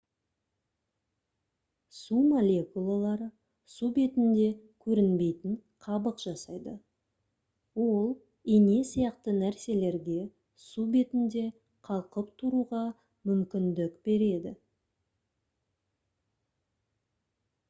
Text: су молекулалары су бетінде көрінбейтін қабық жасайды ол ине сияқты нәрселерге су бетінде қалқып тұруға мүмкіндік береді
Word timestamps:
су 1.95 2.21
молекулалары 2.27 3.25
су 3.73 3.89
бетінде 3.97 4.47
көрінбейтін 4.85 5.53
қабық 5.87 6.23
жасайды 6.23 6.73
ол 7.87 8.09
ине 8.55 8.77
сияқты 8.93 9.35
нәрселерге 9.41 10.17
су 10.69 10.85
бетінде 10.95 11.43
қалқып 11.89 12.31
тұруға 12.43 12.83
мүмкіндік 13.33 14.01
береді 14.09 14.55